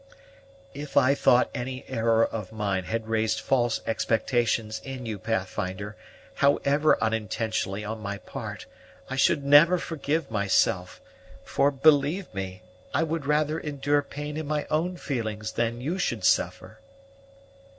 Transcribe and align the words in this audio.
"If 0.73 0.97
I 0.97 1.13
thought 1.13 1.51
any 1.53 1.85
error 1.87 2.25
of 2.25 2.51
mine 2.51 2.85
had 2.85 3.07
raised 3.07 3.39
false 3.39 3.81
expectations 3.85 4.81
in 4.83 5.05
you, 5.05 5.19
Pathfinder, 5.19 5.95
however 6.33 6.97
unintentionally 7.03 7.85
on 7.85 7.99
my 8.01 8.17
part, 8.17 8.65
I 9.11 9.15
should 9.15 9.43
never 9.43 9.77
forgive 9.77 10.31
myself; 10.31 11.01
for, 11.43 11.69
believe 11.69 12.33
me, 12.33 12.63
I 12.95 13.03
would 13.03 13.27
rather 13.27 13.59
endure 13.59 14.01
pain 14.01 14.37
in 14.37 14.47
my 14.47 14.65
own 14.71 14.97
feelings 14.97 15.51
than 15.51 15.81
you 15.81 15.99
should 15.99 16.25
suffer." 16.25 16.79